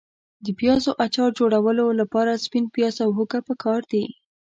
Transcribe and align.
د 0.45 0.47
پیاز 0.59 0.83
اچار 1.05 1.29
جوړولو 1.39 1.85
لپاره 1.99 2.41
سپین 2.45 2.65
پیاز 2.75 2.95
او 3.05 3.09
هوګه 3.17 3.39
پکار 3.47 3.81
دي. 3.91 4.05